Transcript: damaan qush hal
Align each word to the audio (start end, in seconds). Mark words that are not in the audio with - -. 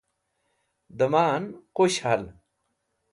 damaan 0.97 1.43
qush 1.75 1.99
hal 2.05 2.23